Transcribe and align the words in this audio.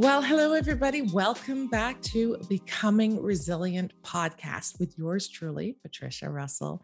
Well, 0.00 0.22
hello, 0.22 0.54
everybody. 0.54 1.02
Welcome 1.02 1.68
back 1.68 2.00
to 2.04 2.38
Becoming 2.48 3.22
Resilient 3.22 3.92
podcast 4.02 4.80
with 4.80 4.96
yours 4.96 5.28
truly, 5.28 5.76
Patricia 5.82 6.30
Russell. 6.30 6.82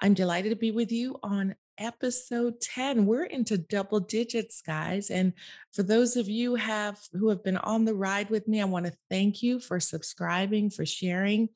I'm 0.00 0.14
delighted 0.14 0.50
to 0.50 0.56
be 0.56 0.72
with 0.72 0.90
you 0.90 1.16
on 1.22 1.54
episode 1.78 2.60
10. 2.60 3.06
We're 3.06 3.22
into 3.22 3.56
double 3.56 4.00
digits, 4.00 4.62
guys. 4.62 5.10
And 5.10 5.34
for 5.74 5.84
those 5.84 6.16
of 6.16 6.28
you 6.28 6.56
have 6.56 6.98
who 7.12 7.28
have 7.28 7.44
been 7.44 7.56
on 7.58 7.84
the 7.84 7.94
ride 7.94 8.30
with 8.30 8.48
me, 8.48 8.60
I 8.60 8.64
want 8.64 8.86
to 8.86 8.96
thank 9.08 9.44
you 9.44 9.60
for 9.60 9.78
subscribing, 9.78 10.70
for 10.70 10.84
sharing, 10.84 11.50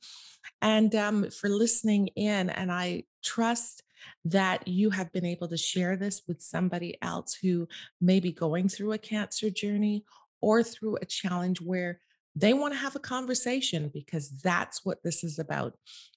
and 0.62 0.94
um, 0.94 1.28
for 1.32 1.48
listening 1.48 2.06
in. 2.14 2.50
And 2.50 2.70
I 2.70 3.02
trust 3.24 3.82
that 4.24 4.68
you 4.68 4.90
have 4.90 5.12
been 5.12 5.26
able 5.26 5.48
to 5.48 5.56
share 5.56 5.96
this 5.96 6.22
with 6.28 6.40
somebody 6.40 6.96
else 7.02 7.34
who 7.34 7.66
may 8.00 8.20
be 8.20 8.32
going 8.32 8.68
through 8.68 8.92
a 8.92 8.98
cancer 8.98 9.50
journey 9.50 10.04
or 10.40 10.62
through 10.62 10.96
a 10.96 11.04
challenge 11.04 11.60
where 11.60 12.00
they 12.36 12.52
want 12.52 12.72
to 12.74 12.78
have 12.78 12.96
a 12.96 13.00
conversation 13.00 13.90
because 13.92 14.30
that's 14.30 14.84
what 14.84 15.02
this 15.02 15.24
is 15.24 15.38
about. 15.38 15.74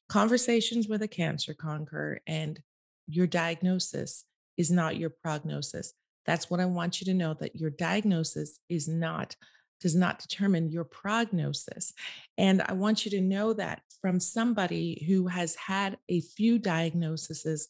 Conversations 0.10 0.88
with 0.88 1.02
a 1.02 1.08
cancer 1.08 1.54
conqueror 1.54 2.20
and 2.28 2.62
your 3.08 3.28
diagnosis 3.28 4.26
is 4.58 4.70
not 4.72 4.98
your 4.98 5.10
prognosis. 5.10 5.94
That's 6.26 6.50
what 6.50 6.60
i 6.60 6.66
want 6.66 7.02
you 7.02 7.06
to 7.06 7.14
know 7.14 7.34
that 7.36 7.56
your 7.56 7.70
diagnosis 7.70 8.60
is 8.70 8.88
not 8.88 9.36
does 9.82 9.96
not 9.96 10.20
determine 10.20 10.70
your 10.70 10.86
prognosis. 10.86 11.94
And 12.38 12.62
i 12.62 12.74
want 12.74 13.06
you 13.06 13.12
to 13.12 13.22
know 13.22 13.54
that 13.54 13.82
from 14.02 14.20
somebody 14.20 15.04
who 15.08 15.28
has 15.28 15.56
had 15.56 15.98
a 16.10 16.22
few 16.22 16.60
diagnoses 16.60 17.68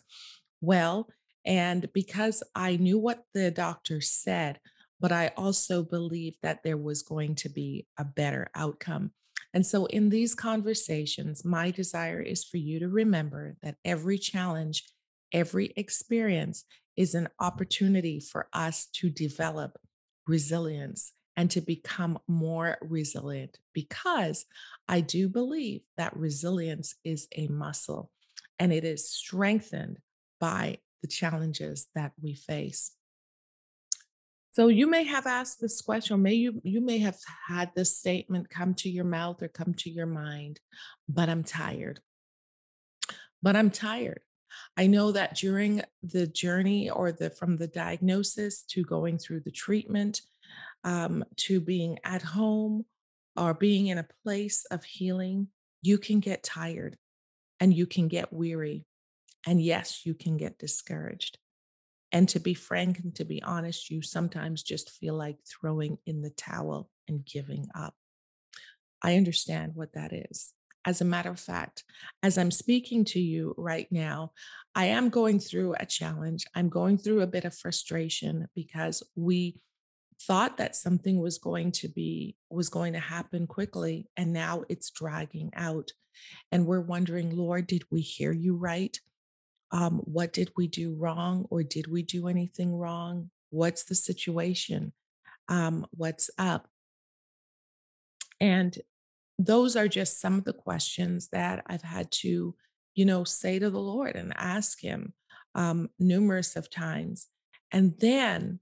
well 0.61 1.09
and 1.45 1.91
because 1.93 2.43
i 2.55 2.75
knew 2.77 2.97
what 2.97 3.23
the 3.33 3.51
doctor 3.51 3.99
said 4.01 4.59
but 5.03 5.11
I 5.11 5.33
also 5.35 5.83
believed 5.83 6.37
that 6.43 6.63
there 6.63 6.77
was 6.77 7.01
going 7.01 7.35
to 7.35 7.49
be 7.49 7.85
a 7.99 8.05
better 8.05 8.47
outcome. 8.55 9.11
And 9.53 9.65
so, 9.65 9.85
in 9.87 10.09
these 10.09 10.33
conversations, 10.33 11.43
my 11.43 11.71
desire 11.71 12.21
is 12.21 12.45
for 12.45 12.55
you 12.55 12.79
to 12.79 12.87
remember 12.87 13.57
that 13.61 13.75
every 13.83 14.17
challenge, 14.17 14.85
every 15.33 15.73
experience 15.75 16.63
is 16.95 17.15
an 17.15 17.27
opportunity 17.41 18.21
for 18.21 18.47
us 18.53 18.87
to 18.93 19.09
develop 19.09 19.77
resilience 20.25 21.11
and 21.35 21.51
to 21.51 21.59
become 21.59 22.17
more 22.29 22.77
resilient 22.81 23.59
because 23.73 24.45
I 24.87 25.01
do 25.01 25.27
believe 25.27 25.81
that 25.97 26.15
resilience 26.15 26.95
is 27.03 27.27
a 27.35 27.47
muscle 27.47 28.09
and 28.57 28.71
it 28.71 28.85
is 28.85 29.11
strengthened 29.11 29.97
by 30.39 30.77
the 31.01 31.09
challenges 31.09 31.89
that 31.93 32.13
we 32.21 32.35
face. 32.35 32.93
So 34.53 34.67
you 34.67 34.85
may 34.85 35.03
have 35.05 35.25
asked 35.25 35.59
this 35.59 35.81
question, 35.81 36.13
or 36.13 36.19
may 36.19 36.35
you 36.35 36.61
you 36.63 36.79
may 36.79 36.99
have 36.99 37.17
had 37.47 37.71
this 37.73 37.97
statement 37.97 38.51
come 38.51 38.75
to 38.75 38.89
your 38.89 39.03
mouth 39.03 39.41
or 39.41 39.47
come 39.47 39.73
to 39.75 39.89
your 39.89 40.05
mind, 40.05 40.59
but 41.09 41.27
I'm 41.27 41.43
tired. 41.43 42.01
But 43.41 43.55
I'm 43.55 43.71
tired. 43.71 44.21
I 44.77 44.85
know 44.85 45.11
that 45.11 45.35
during 45.35 45.81
the 46.03 46.27
journey 46.27 46.87
or 46.91 47.11
the 47.11 47.31
from 47.31 47.57
the 47.57 47.65
diagnosis 47.67 48.61
to 48.69 48.83
going 48.83 49.17
through 49.17 49.39
the 49.39 49.51
treatment, 49.51 50.21
um, 50.83 51.25
to 51.37 51.59
being 51.59 51.97
at 52.03 52.21
home 52.21 52.85
or 53.35 53.55
being 53.55 53.87
in 53.87 53.97
a 53.97 54.07
place 54.23 54.65
of 54.69 54.83
healing, 54.83 55.47
you 55.81 55.97
can 55.97 56.19
get 56.19 56.43
tired 56.43 56.95
and 57.59 57.73
you 57.73 57.87
can 57.87 58.07
get 58.07 58.31
weary. 58.31 58.85
And 59.47 59.59
yes, 59.59 60.05
you 60.05 60.13
can 60.13 60.37
get 60.37 60.59
discouraged. 60.59 61.39
And 62.13 62.29
to 62.29 62.39
be 62.39 62.53
frank 62.53 62.99
and 62.99 63.13
to 63.15 63.25
be 63.25 63.41
honest, 63.43 63.89
you 63.89 64.01
sometimes 64.01 64.63
just 64.63 64.91
feel 64.91 65.15
like 65.15 65.37
throwing 65.45 65.97
in 66.05 66.21
the 66.21 66.29
towel 66.29 66.89
and 67.07 67.25
giving 67.25 67.67
up. 67.75 67.95
I 69.01 69.17
understand 69.17 69.73
what 69.75 69.93
that 69.93 70.13
is. 70.13 70.53
As 70.85 71.01
a 71.01 71.05
matter 71.05 71.31
of 71.31 71.39
fact, 71.39 71.83
as 72.21 72.37
I'm 72.37 72.51
speaking 72.51 73.03
to 73.05 73.19
you 73.19 73.55
right 73.57 73.87
now, 73.91 74.31
I 74.75 74.85
am 74.85 75.09
going 75.09 75.39
through 75.39 75.75
a 75.79 75.85
challenge. 75.85 76.45
I'm 76.55 76.69
going 76.69 76.97
through 76.97 77.21
a 77.21 77.27
bit 77.27 77.45
of 77.45 77.55
frustration 77.55 78.47
because 78.53 79.01
we 79.15 79.59
thought 80.21 80.57
that 80.57 80.75
something 80.75 81.19
was 81.19 81.37
going 81.37 81.71
to 81.71 81.87
be 81.87 82.35
was 82.49 82.69
going 82.69 82.93
to 82.93 82.99
happen 82.99 83.47
quickly 83.47 84.07
and 84.15 84.31
now 84.31 84.63
it's 84.69 84.91
dragging 84.91 85.51
out 85.55 85.91
and 86.51 86.65
we're 86.65 86.79
wondering 86.79 87.35
lord 87.35 87.67
did 87.67 87.83
we 87.91 87.99
hear 87.99 88.31
you 88.31 88.55
right 88.55 88.99
um, 89.73 90.01
what 90.05 90.31
did 90.31 90.51
we 90.55 90.67
do 90.67 90.93
wrong 90.93 91.47
or 91.49 91.63
did 91.63 91.87
we 91.87 92.03
do 92.03 92.27
anything 92.27 92.77
wrong? 92.77 93.31
What's 93.49 93.83
the 93.83 93.95
situation? 93.95 94.93
Um, 95.49 95.87
what's 95.89 96.29
up? 96.37 96.67
And 98.39 98.77
those 99.39 99.75
are 99.75 99.87
just 99.87 100.21
some 100.21 100.37
of 100.37 100.45
the 100.45 100.53
questions 100.53 101.29
that 101.29 101.63
I've 101.65 101.81
had 101.81 102.11
to, 102.11 102.55
you 102.93 103.05
know, 103.05 103.23
say 103.23 103.57
to 103.57 103.71
the 103.71 103.79
Lord 103.79 104.15
and 104.15 104.31
ask 104.37 104.79
Him 104.79 105.13
um, 105.55 105.89
numerous 105.97 106.55
of 106.55 106.69
times. 106.69 107.27
And 107.71 107.95
then 107.99 108.59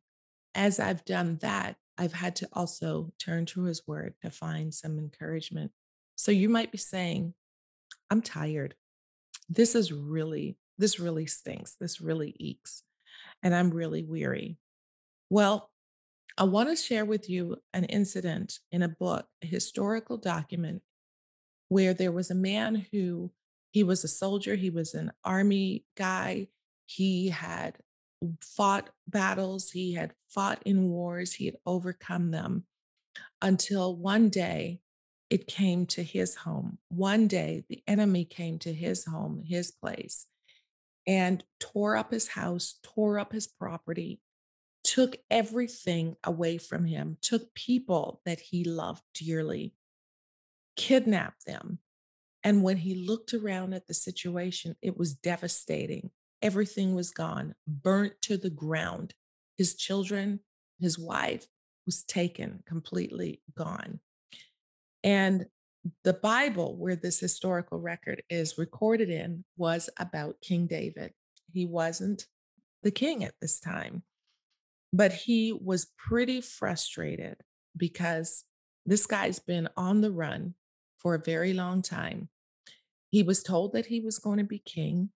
as 0.56 0.80
I've 0.80 1.04
done 1.04 1.40
that, 1.42 1.76
I've 1.98 2.14
had 2.14 2.38
to 2.38 2.50
also 2.54 3.12
turn 3.20 3.46
to 3.48 3.64
His 3.64 3.86
Word 3.86 4.14
to 4.22 4.32
find 4.32 4.74
some 4.74 4.98
encouragement. 4.98 5.72
So 6.16 6.32
you 6.32 6.48
might 6.48 6.72
be 6.72 6.78
saying, 6.78 7.34
I'm 8.10 8.22
tired. 8.22 8.76
This 9.50 9.76
is 9.76 9.92
really 9.92 10.58
this 10.78 11.00
really 11.00 11.26
stinks. 11.26 11.76
This 11.80 12.02
really 12.02 12.36
eeks. 12.42 12.82
And 13.44 13.54
I'm 13.54 13.72
really 13.72 14.04
weary. 14.04 14.58
Well, 15.30 15.70
I 16.38 16.44
want 16.46 16.70
to 16.70 16.76
share 16.76 17.06
with 17.06 17.30
you 17.30 17.58
an 17.74 17.86
incident 17.86 18.60
in 18.72 18.82
a 18.82 18.90
book, 18.90 19.28
a 19.44 19.48
historical 19.48 20.18
document, 20.18 20.82
where 21.70 21.94
there 21.94 22.12
was 22.12 22.32
a 22.32 22.36
man 22.36 22.86
who 22.92 23.32
he 23.72 23.84
was 23.84 24.04
a 24.04 24.08
soldier, 24.10 24.56
he 24.56 24.70
was 24.70 24.94
an 24.94 25.12
army 25.24 25.86
guy, 25.98 26.48
he 26.86 27.30
had 27.30 27.78
fought 28.42 28.90
battles, 29.08 29.72
he 29.72 29.94
had 29.94 30.14
fought 30.28 30.62
in 30.66 30.90
wars, 30.90 31.34
he 31.34 31.46
had 31.46 31.56
overcome 31.66 32.32
them 32.32 32.66
until 33.42 33.96
one 33.96 34.30
day 34.30 34.82
it 35.30 35.48
came 35.48 35.86
to 35.86 36.04
his 36.04 36.36
home. 36.36 36.78
One 36.90 37.28
day 37.28 37.64
the 37.70 37.82
enemy 37.88 38.26
came 38.26 38.60
to 38.60 38.74
his 38.74 39.06
home, 39.06 39.44
his 39.46 39.72
place, 39.72 40.28
and 41.12 41.44
tore 41.60 41.98
up 41.98 42.14
his 42.14 42.30
house, 42.30 42.76
tore 42.84 43.20
up 43.20 43.34
his 43.34 43.46
property, 43.46 44.22
took 44.82 45.18
everything 45.30 46.16
away 46.24 46.58
from 46.58 46.86
him, 46.86 47.18
took 47.22 47.54
people 47.54 48.22
that 48.26 48.40
he 48.40 48.64
loved 48.64 49.04
dearly, 49.14 49.74
kidnapped 50.78 51.46
them. 51.46 51.80
And 52.46 52.64
when 52.64 52.78
he 52.78 52.96
looked 52.96 53.34
around 53.34 53.74
at 53.74 53.88
the 53.88 53.94
situation, 53.94 54.78
it 54.82 54.98
was 54.98 55.14
devastating. 55.14 56.12
Everything 56.42 56.96
was 56.96 57.12
gone, 57.12 57.56
burnt 57.68 58.14
to 58.22 58.38
the 58.38 58.50
ground. 58.50 59.14
His 59.58 59.76
children, 59.76 60.40
his 60.80 60.98
wife 60.98 61.46
was 61.86 62.04
taken, 62.04 62.64
completely 62.66 63.42
gone. 63.54 64.00
And 65.04 65.48
the 66.04 66.14
Bible, 66.14 66.76
where 66.78 66.96
this 66.96 67.20
historical 67.20 67.80
record 67.80 68.24
is 68.30 68.58
recorded 68.58 69.10
in, 69.10 69.44
was 69.58 69.90
about 69.98 70.42
King 70.42 70.68
David. 70.68 71.14
He 71.52 71.66
wasn't 71.66 72.28
the 72.84 72.92
king 72.92 73.24
at 73.24 73.34
this 73.42 73.60
time, 73.60 74.04
but 74.94 75.12
he 75.12 75.52
was 75.54 75.92
pretty 75.98 76.42
frustrated 76.42 77.38
because 77.76 78.46
this 78.86 79.06
guy's 79.06 79.40
been 79.40 79.70
on 79.78 80.02
the 80.02 80.12
run 80.12 80.56
for 80.98 81.16
a 81.16 81.20
very 81.24 81.54
long 81.54 81.82
time. 81.82 82.30
He 83.10 83.24
was 83.24 83.44
told 83.44 83.74
that 83.74 83.88
he 83.88 84.00
was 84.00 84.20
going 84.20 84.38
to 84.38 84.44
be 84.44 84.60
king. 84.60 85.10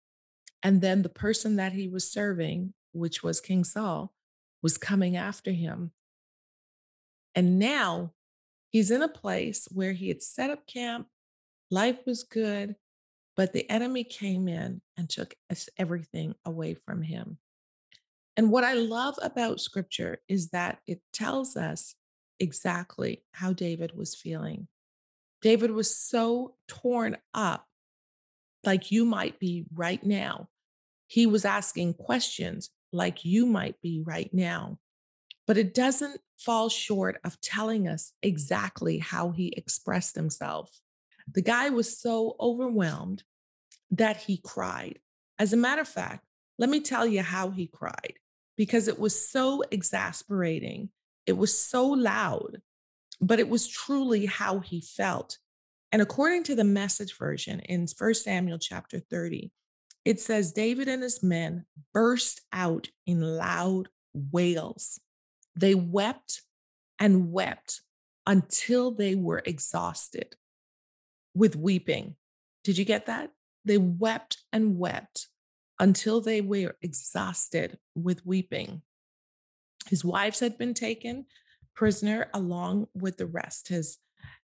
And 0.62 0.80
then 0.80 1.02
the 1.02 1.08
person 1.08 1.56
that 1.56 1.72
he 1.72 1.88
was 1.88 2.10
serving, 2.10 2.72
which 2.92 3.22
was 3.22 3.40
King 3.40 3.64
Saul, 3.64 4.12
was 4.62 4.78
coming 4.78 5.16
after 5.16 5.52
him. 5.52 5.92
And 7.34 7.58
now 7.58 8.12
He's 8.74 8.90
in 8.90 9.02
a 9.02 9.08
place 9.08 9.68
where 9.70 9.92
he 9.92 10.08
had 10.08 10.20
set 10.20 10.50
up 10.50 10.66
camp, 10.66 11.06
life 11.70 11.98
was 12.06 12.24
good, 12.24 12.74
but 13.36 13.52
the 13.52 13.70
enemy 13.70 14.02
came 14.02 14.48
in 14.48 14.82
and 14.96 15.08
took 15.08 15.36
everything 15.78 16.34
away 16.44 16.74
from 16.74 17.02
him. 17.02 17.38
And 18.36 18.50
what 18.50 18.64
I 18.64 18.72
love 18.72 19.14
about 19.22 19.60
scripture 19.60 20.22
is 20.28 20.48
that 20.48 20.80
it 20.88 21.00
tells 21.12 21.56
us 21.56 21.94
exactly 22.40 23.22
how 23.30 23.52
David 23.52 23.96
was 23.96 24.16
feeling. 24.16 24.66
David 25.40 25.70
was 25.70 25.96
so 25.96 26.56
torn 26.66 27.16
up, 27.32 27.66
like 28.64 28.90
you 28.90 29.04
might 29.04 29.38
be 29.38 29.66
right 29.72 30.02
now. 30.02 30.48
He 31.06 31.26
was 31.26 31.44
asking 31.44 31.94
questions 31.94 32.70
like 32.92 33.24
you 33.24 33.46
might 33.46 33.80
be 33.80 34.02
right 34.04 34.34
now 34.34 34.80
but 35.46 35.58
it 35.58 35.74
doesn't 35.74 36.20
fall 36.38 36.68
short 36.68 37.20
of 37.24 37.40
telling 37.40 37.88
us 37.88 38.12
exactly 38.22 38.98
how 38.98 39.30
he 39.30 39.48
expressed 39.56 40.14
himself. 40.14 40.70
The 41.32 41.42
guy 41.42 41.70
was 41.70 41.98
so 41.98 42.36
overwhelmed 42.40 43.22
that 43.90 44.18
he 44.18 44.38
cried. 44.38 44.98
As 45.38 45.52
a 45.52 45.56
matter 45.56 45.82
of 45.82 45.88
fact, 45.88 46.24
let 46.58 46.70
me 46.70 46.80
tell 46.80 47.06
you 47.06 47.22
how 47.22 47.50
he 47.50 47.66
cried 47.66 48.14
because 48.56 48.88
it 48.88 48.98
was 48.98 49.28
so 49.28 49.62
exasperating. 49.70 50.90
It 51.26 51.36
was 51.36 51.58
so 51.58 51.86
loud 51.86 52.60
but 53.20 53.40
it 53.40 53.48
was 53.48 53.68
truly 53.68 54.26
how 54.26 54.60
he 54.60 54.80
felt. 54.80 55.38
And 55.92 56.02
according 56.02 56.42
to 56.44 56.54
the 56.54 56.64
message 56.64 57.16
version 57.16 57.60
in 57.60 57.86
1 57.96 58.14
Samuel 58.14 58.58
chapter 58.58 58.98
30, 58.98 59.52
it 60.04 60.20
says 60.20 60.52
David 60.52 60.88
and 60.88 61.02
his 61.02 61.22
men 61.22 61.64
burst 61.92 62.42
out 62.52 62.88
in 63.06 63.20
loud 63.20 63.88
wails. 64.12 65.00
They 65.56 65.74
wept 65.74 66.42
and 66.98 67.32
wept 67.32 67.80
until 68.26 68.90
they 68.90 69.14
were 69.14 69.42
exhausted 69.44 70.36
with 71.34 71.56
weeping. 71.56 72.16
Did 72.62 72.78
you 72.78 72.84
get 72.84 73.06
that? 73.06 73.30
They 73.64 73.78
wept 73.78 74.38
and 74.52 74.78
wept 74.78 75.28
until 75.78 76.20
they 76.20 76.40
were 76.40 76.76
exhausted 76.82 77.78
with 77.94 78.24
weeping. 78.24 78.82
His 79.88 80.04
wives 80.04 80.40
had 80.40 80.56
been 80.56 80.74
taken 80.74 81.26
prisoner 81.74 82.30
along 82.32 82.86
with 82.94 83.16
the 83.16 83.26
rest. 83.26 83.68
His 83.68 83.98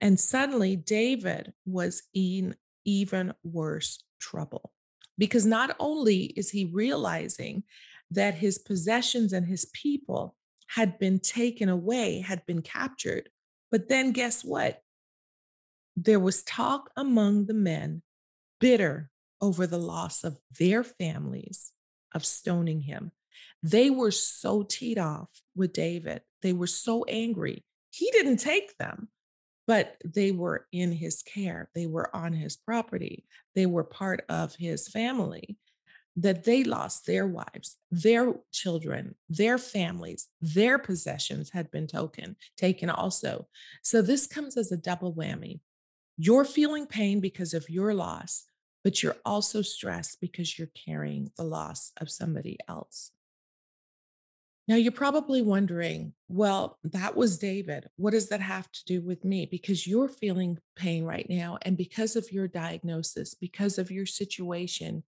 and 0.01 0.19
suddenly 0.19 0.77
David 0.77 1.53
was 1.67 2.03
in 2.15 2.57
even 2.85 3.35
worse 3.45 4.03
trouble 4.19 4.73
because 5.19 5.45
not 5.45 5.77
only 5.79 6.25
is 6.25 6.51
he 6.51 6.65
realizing 6.65 7.65
that 8.11 8.35
his 8.35 8.59
possessions 8.59 9.33
and 9.33 9.47
his 9.47 9.67
people 9.75 10.37
had 10.75 10.99
been 10.99 11.19
taken 11.19 11.69
away, 11.69 12.21
had 12.21 12.47
been 12.47 12.63
captured, 12.63 13.29
but 13.71 13.89
then 13.89 14.13
guess 14.13 14.45
what? 14.45 14.81
There 15.97 16.21
was 16.21 16.43
talk 16.43 16.91
among 16.97 17.47
the 17.47 17.55
men, 17.55 18.03
bitter 18.61 19.11
over 19.41 19.67
the 19.67 19.79
loss 19.79 20.23
of 20.23 20.39
their 20.59 20.85
families, 20.85 21.73
of 22.15 22.25
stoning 22.25 22.81
him. 22.83 23.11
They 23.63 23.91
were 23.91 24.13
so 24.13 24.63
teed 24.63 24.99
off 24.99 25.29
with 25.57 25.73
David. 25.73 26.23
They 26.43 26.53
were 26.53 26.69
so 26.69 27.05
angry. 27.05 27.65
He 27.91 28.11
didn't 28.13 28.39
take 28.39 28.77
them, 28.79 29.09
but 29.67 29.97
they 30.05 30.31
were 30.31 30.67
in 30.73 30.93
his 30.93 31.23
care. 31.23 31.69
They 31.75 31.87
were 31.87 32.15
on 32.15 32.33
his 32.33 32.57
property. 32.57 33.25
They 33.57 33.67
were 33.67 33.85
part 33.85 34.25
of 34.29 34.55
his 34.55 34.89
family. 34.89 35.59
That 36.23 36.45
they 36.45 36.65
lost 36.65 37.07
their 37.07 37.27
wives, 37.27 37.77
their 37.91 38.35
children, 38.53 39.15
their 39.29 39.59
families, 39.59 40.29
their 40.57 40.79
possessions 40.79 41.51
had 41.51 41.71
been 41.71 41.87
token, 41.87 42.37
taken 42.57 42.91
also. 42.91 43.49
So 43.83 44.03
this 44.03 44.27
comes 44.27 44.57
as 44.57 44.71
a 44.71 44.77
double 44.77 45.15
whammy. 45.15 45.61
You're 46.19 46.45
feeling 46.45 46.87
pain 46.87 47.21
because 47.21 47.55
of 47.55 47.71
your 47.71 47.95
loss, 47.95 48.45
but 48.85 49.03
you're 49.03 49.17
also 49.25 49.63
stressed 49.63 50.21
because 50.21 50.59
you're 50.59 50.77
carrying 50.87 51.31
the 51.39 51.45
loss 51.45 51.93
of 52.03 52.11
somebody 52.11 52.59
else. 52.69 53.13
Now, 54.69 54.77
you're 54.77 54.93
probably 54.93 55.43
wondering, 55.43 56.13
well, 56.29 56.79
that 56.85 57.17
was 57.17 57.39
David. 57.39 57.89
What 57.97 58.13
does 58.13 58.29
that 58.29 58.41
have 58.41 58.71
to 58.71 58.85
do 58.85 59.01
with 59.01 59.25
me? 59.25 59.47
Because 59.47 59.87
you're 59.87 60.09
feeling 60.09 60.59
pain 60.77 61.05
right 61.05 61.29
now. 61.31 61.59
And 61.63 61.77
because 61.77 62.15
of 62.15 62.31
your 62.31 62.47
diagnosis, 62.47 63.35
because 63.35 63.79
of 63.79 63.91
your 63.91 64.07
situation, 64.07 65.03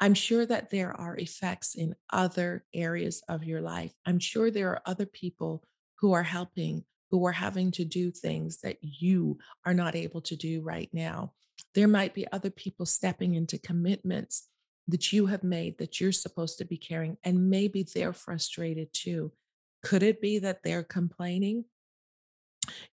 I'm 0.00 0.14
sure 0.14 0.46
that 0.46 0.70
there 0.70 0.92
are 0.92 1.16
effects 1.16 1.74
in 1.74 1.94
other 2.10 2.64
areas 2.72 3.22
of 3.28 3.44
your 3.44 3.60
life. 3.60 3.92
I'm 4.06 4.18
sure 4.18 4.50
there 4.50 4.70
are 4.70 4.82
other 4.86 5.04
people 5.04 5.62
who 5.96 6.12
are 6.12 6.22
helping, 6.22 6.84
who 7.10 7.26
are 7.26 7.32
having 7.32 7.70
to 7.72 7.84
do 7.84 8.10
things 8.10 8.60
that 8.62 8.78
you 8.80 9.38
are 9.66 9.74
not 9.74 9.94
able 9.94 10.22
to 10.22 10.36
do 10.36 10.62
right 10.62 10.88
now. 10.92 11.32
There 11.74 11.88
might 11.88 12.14
be 12.14 12.26
other 12.32 12.50
people 12.50 12.86
stepping 12.86 13.34
into 13.34 13.58
commitments 13.58 14.48
that 14.88 15.12
you 15.12 15.26
have 15.26 15.44
made 15.44 15.76
that 15.78 16.00
you're 16.00 16.12
supposed 16.12 16.56
to 16.58 16.64
be 16.64 16.78
carrying, 16.78 17.18
and 17.22 17.50
maybe 17.50 17.82
they're 17.82 18.14
frustrated 18.14 18.88
too. 18.94 19.32
Could 19.82 20.02
it 20.02 20.22
be 20.22 20.38
that 20.38 20.62
they're 20.62 20.82
complaining? 20.82 21.66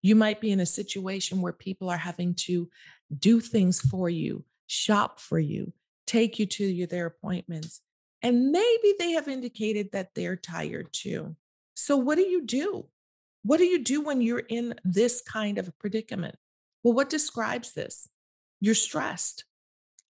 You 0.02 0.17
might 0.17 0.41
be 0.41 0.50
in 0.50 0.61
a 0.61 0.67
situation 0.67 1.41
where 1.41 1.52
people 1.52 1.88
are 1.88 1.97
having 1.97 2.35
to 2.47 2.69
do 3.17 3.41
things 3.41 3.81
for 3.81 4.09
you, 4.11 4.44
shop 4.67 5.20
for 5.20 5.38
you, 5.38 5.73
take 6.06 6.38
you 6.38 6.47
to 6.47 6.64
your, 6.64 6.87
their 6.87 7.06
appointments, 7.06 7.81
and 8.23 8.50
maybe 8.50 8.94
they 8.99 9.12
have 9.12 9.29
indicated 9.29 9.91
that 9.93 10.14
they're 10.14 10.37
tired 10.37 10.88
too. 10.93 11.37
So, 11.75 11.97
what 11.97 12.17
do 12.17 12.26
you 12.26 12.44
do? 12.44 12.87
What 13.43 13.58
do 13.58 13.64
you 13.64 13.82
do 13.82 14.00
when 14.00 14.20
you're 14.20 14.41
in 14.41 14.75
this 14.85 15.23
kind 15.23 15.58
of 15.58 15.69
a 15.69 15.73
predicament? 15.73 16.37
Well, 16.82 16.94
what 16.94 17.11
describes 17.11 17.73
this? 17.73 18.08
You're 18.61 18.75
stressed. 18.75 19.44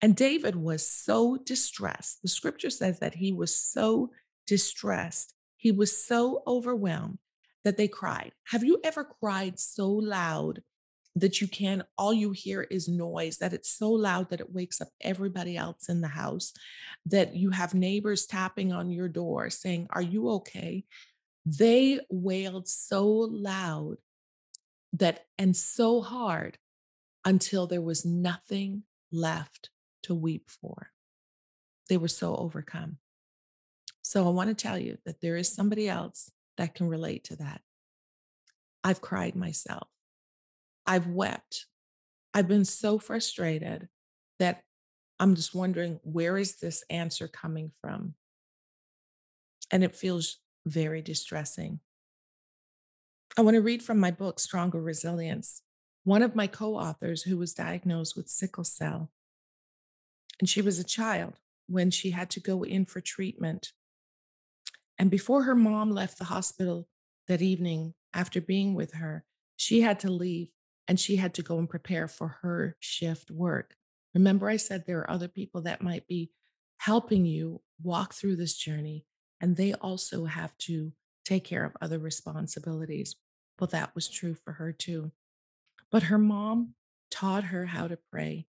And 0.01 0.15
David 0.15 0.55
was 0.55 0.87
so 0.87 1.37
distressed. 1.37 2.21
The 2.21 2.27
scripture 2.27 2.69
says 2.69 2.99
that 2.99 3.15
he 3.15 3.33
was 3.33 3.55
so 3.55 4.11
distressed. 4.45 5.33
He 5.57 5.71
was 5.71 6.05
so 6.05 6.43
overwhelmed 6.45 7.17
that 7.63 7.77
they 7.77 7.87
cried. 7.87 8.33
Have 8.49 8.63
you 8.63 8.79
ever 8.83 9.03
cried 9.03 9.59
so 9.59 9.89
loud 9.89 10.61
that 11.15 11.39
you 11.39 11.47
can, 11.47 11.83
all 11.97 12.13
you 12.13 12.31
hear 12.31 12.63
is 12.63 12.89
noise, 12.89 13.37
that 13.37 13.53
it's 13.53 13.69
so 13.69 13.89
loud 13.89 14.29
that 14.29 14.41
it 14.41 14.53
wakes 14.53 14.81
up 14.81 14.89
everybody 14.99 15.55
else 15.55 15.87
in 15.87 16.01
the 16.01 16.09
house, 16.09 16.51
that 17.05 17.35
you 17.35 17.51
have 17.51 17.73
neighbors 17.73 18.25
tapping 18.25 18.73
on 18.73 18.91
your 18.91 19.07
door 19.07 19.49
saying, 19.49 19.87
Are 19.91 20.01
you 20.01 20.29
okay? 20.31 20.83
They 21.45 21.99
wailed 22.09 22.67
so 22.67 23.07
loud 23.07 23.97
that 24.93 25.25
and 25.37 25.55
so 25.55 26.01
hard 26.01 26.57
until 27.23 27.67
there 27.67 27.81
was 27.81 28.05
nothing 28.05 28.83
left 29.11 29.69
to 30.03 30.13
weep 30.13 30.49
for. 30.49 30.91
They 31.89 31.97
were 31.97 32.07
so 32.07 32.35
overcome. 32.35 32.97
So 34.01 34.27
I 34.27 34.31
want 34.31 34.49
to 34.49 34.55
tell 34.55 34.77
you 34.77 34.97
that 35.05 35.21
there 35.21 35.35
is 35.35 35.53
somebody 35.53 35.87
else 35.87 36.31
that 36.57 36.75
can 36.75 36.87
relate 36.87 37.23
to 37.25 37.35
that. 37.37 37.61
I've 38.83 39.01
cried 39.01 39.35
myself. 39.35 39.87
I've 40.85 41.07
wept. 41.07 41.65
I've 42.33 42.47
been 42.47 42.65
so 42.65 42.99
frustrated 42.99 43.87
that 44.39 44.61
I'm 45.19 45.35
just 45.35 45.55
wondering 45.55 45.99
where 46.03 46.37
is 46.37 46.57
this 46.57 46.83
answer 46.89 47.27
coming 47.27 47.71
from? 47.81 48.15
And 49.71 49.83
it 49.83 49.95
feels 49.95 50.37
very 50.65 51.01
distressing. 51.01 51.79
I 53.37 53.41
want 53.41 53.55
to 53.55 53.61
read 53.61 53.83
from 53.83 53.99
my 53.99 54.11
book, 54.11 54.39
Stronger 54.39 54.81
Resilience. 54.81 55.61
One 56.03 56.21
of 56.21 56.35
my 56.35 56.47
co 56.47 56.75
authors, 56.75 57.23
who 57.23 57.37
was 57.37 57.53
diagnosed 57.53 58.15
with 58.15 58.29
sickle 58.29 58.63
cell, 58.63 59.11
and 60.39 60.47
she 60.47 60.61
was 60.61 60.79
a 60.79 60.83
child 60.83 61.39
when 61.67 61.89
she 61.89 62.11
had 62.11 62.29
to 62.31 62.39
go 62.39 62.63
in 62.63 62.85
for 62.85 63.01
treatment. 63.01 63.71
And 64.97 65.09
before 65.09 65.43
her 65.43 65.55
mom 65.55 65.91
left 65.91 66.17
the 66.17 66.25
hospital 66.25 66.87
that 67.27 67.41
evening, 67.41 67.93
after 68.13 68.39
being 68.39 68.75
with 68.75 68.93
her, 68.93 69.25
she 69.57 69.81
had 69.81 69.99
to 70.01 70.11
leave 70.11 70.49
and 70.87 70.99
she 70.99 71.15
had 71.15 71.33
to 71.35 71.41
go 71.41 71.57
and 71.57 71.69
prepare 71.69 72.07
for 72.07 72.39
her 72.41 72.75
shift 72.79 73.31
work. 73.31 73.75
Remember, 74.13 74.49
I 74.49 74.57
said 74.57 74.85
there 74.85 74.99
are 74.99 75.11
other 75.11 75.27
people 75.27 75.61
that 75.61 75.81
might 75.81 76.07
be 76.07 76.31
helping 76.77 77.25
you 77.25 77.61
walk 77.81 78.13
through 78.13 78.35
this 78.35 78.55
journey, 78.55 79.05
and 79.41 79.55
they 79.55 79.73
also 79.73 80.25
have 80.25 80.57
to 80.59 80.93
take 81.25 81.43
care 81.43 81.65
of 81.65 81.75
other 81.81 81.99
responsibilities. 81.99 83.15
Well, 83.59 83.67
that 83.71 83.95
was 83.95 84.07
true 84.07 84.35
for 84.35 84.53
her 84.53 84.71
too. 84.71 85.11
But 85.91 86.03
her 86.03 86.17
mom 86.17 86.75
taught 87.09 87.45
her 87.45 87.65
how 87.65 87.87
to 87.87 87.97
pray. 88.11 88.47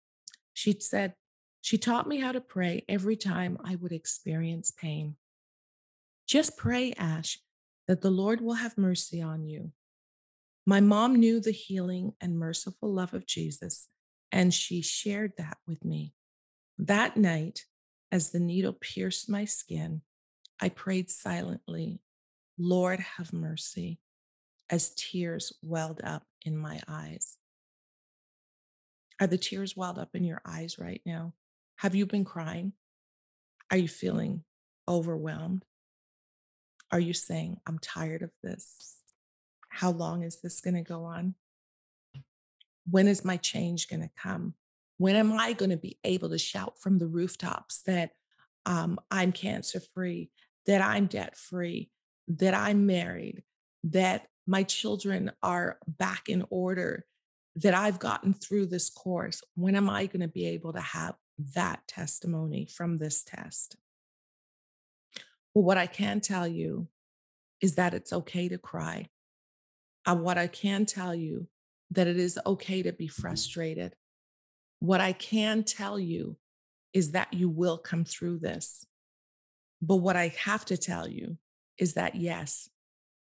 She 0.53 0.75
said, 0.79 1.13
she 1.61 1.77
taught 1.77 2.07
me 2.07 2.19
how 2.19 2.31
to 2.31 2.41
pray 2.41 2.85
every 2.87 3.15
time 3.15 3.57
I 3.63 3.75
would 3.75 3.91
experience 3.91 4.71
pain. 4.71 5.15
Just 6.27 6.57
pray, 6.57 6.93
Ash, 6.93 7.39
that 7.87 8.01
the 8.01 8.11
Lord 8.11 8.39
will 8.39 8.55
have 8.55 8.77
mercy 8.77 9.21
on 9.21 9.45
you. 9.45 9.71
My 10.65 10.81
mom 10.81 11.15
knew 11.15 11.39
the 11.39 11.51
healing 11.51 12.13
and 12.21 12.37
merciful 12.37 12.93
love 12.93 13.13
of 13.13 13.25
Jesus, 13.25 13.87
and 14.31 14.53
she 14.53 14.81
shared 14.81 15.33
that 15.37 15.57
with 15.67 15.83
me. 15.83 16.13
That 16.77 17.17
night, 17.17 17.65
as 18.11 18.31
the 18.31 18.39
needle 18.39 18.73
pierced 18.73 19.29
my 19.29 19.45
skin, 19.45 20.01
I 20.61 20.69
prayed 20.69 21.09
silently, 21.09 22.01
Lord, 22.57 22.99
have 22.99 23.33
mercy, 23.33 23.99
as 24.69 24.93
tears 24.95 25.53
welled 25.63 26.01
up 26.03 26.23
in 26.45 26.57
my 26.57 26.81
eyes. 26.87 27.37
Are 29.19 29.27
the 29.27 29.37
tears 29.37 29.75
welled 29.75 29.97
up 29.97 30.09
in 30.13 30.23
your 30.23 30.41
eyes 30.45 30.77
right 30.77 31.01
now? 31.05 31.33
Have 31.77 31.95
you 31.95 32.05
been 32.05 32.25
crying? 32.25 32.73
Are 33.71 33.77
you 33.77 33.87
feeling 33.87 34.43
overwhelmed? 34.87 35.65
Are 36.91 36.99
you 36.99 37.13
saying, 37.13 37.57
I'm 37.67 37.79
tired 37.79 38.21
of 38.21 38.31
this? 38.43 38.98
How 39.69 39.91
long 39.91 40.23
is 40.23 40.41
this 40.41 40.61
going 40.61 40.75
to 40.75 40.81
go 40.81 41.05
on? 41.05 41.35
When 42.89 43.07
is 43.07 43.23
my 43.23 43.37
change 43.37 43.87
going 43.87 44.01
to 44.01 44.09
come? 44.17 44.55
When 44.97 45.15
am 45.15 45.33
I 45.33 45.53
going 45.53 45.69
to 45.69 45.77
be 45.77 45.97
able 46.03 46.29
to 46.29 46.37
shout 46.37 46.79
from 46.79 46.97
the 46.97 47.07
rooftops 47.07 47.81
that 47.83 48.11
um, 48.65 48.99
I'm 49.09 49.31
cancer 49.31 49.79
free, 49.93 50.31
that 50.65 50.81
I'm 50.81 51.05
debt 51.05 51.37
free, 51.37 51.89
that 52.27 52.53
I'm 52.53 52.85
married, 52.85 53.43
that 53.85 54.27
my 54.45 54.63
children 54.63 55.31
are 55.41 55.77
back 55.87 56.27
in 56.27 56.45
order, 56.49 57.05
that 57.55 57.73
I've 57.73 57.99
gotten 57.99 58.33
through 58.33 58.65
this 58.67 58.89
course? 58.89 59.41
When 59.55 59.75
am 59.75 59.89
I 59.89 60.07
going 60.07 60.21
to 60.21 60.27
be 60.27 60.47
able 60.47 60.73
to 60.73 60.81
have 60.81 61.15
that 61.53 61.87
testimony 61.87 62.65
from 62.65 62.97
this 62.97 63.23
test. 63.23 63.77
Well, 65.53 65.63
what 65.63 65.77
I 65.77 65.87
can 65.87 66.19
tell 66.21 66.47
you 66.47 66.87
is 67.61 67.75
that 67.75 67.93
it's 67.93 68.13
okay 68.13 68.49
to 68.49 68.57
cry. 68.57 69.07
Uh, 70.05 70.15
what 70.15 70.37
I 70.37 70.47
can 70.47 70.85
tell 70.85 71.13
you 71.13 71.47
that 71.91 72.07
it 72.07 72.17
is 72.17 72.39
okay 72.45 72.83
to 72.83 72.93
be 72.93 73.07
frustrated. 73.07 73.95
What 74.79 75.01
I 75.01 75.13
can 75.13 75.63
tell 75.63 75.99
you 75.99 76.37
is 76.93 77.11
that 77.11 77.33
you 77.33 77.49
will 77.49 77.77
come 77.77 78.05
through 78.05 78.39
this. 78.39 78.85
But 79.81 79.97
what 79.97 80.15
I 80.15 80.33
have 80.43 80.65
to 80.65 80.77
tell 80.77 81.07
you 81.07 81.37
is 81.77 81.93
that 81.93 82.15
yes, 82.15 82.69